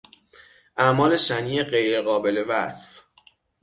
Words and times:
اعمال 0.77 1.17
شنیع 1.17 1.63
غیر 1.63 2.01
قابل 2.01 2.43
وصف 2.49 3.03